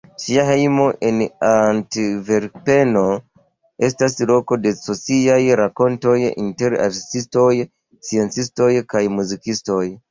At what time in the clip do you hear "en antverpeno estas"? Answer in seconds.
1.09-4.19